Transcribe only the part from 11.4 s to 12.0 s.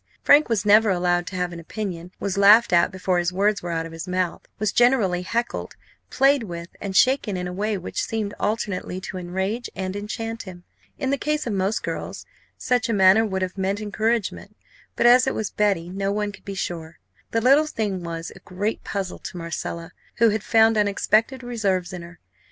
of most